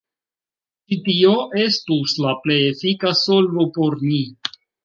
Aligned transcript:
Ĉi 0.93 0.97
tio 1.07 1.33
estus 1.65 2.17
la 2.25 2.33
plej 2.47 2.59
efika 2.73 3.15
solvo 3.23 3.71
por 3.77 4.03
ni. 4.09 4.27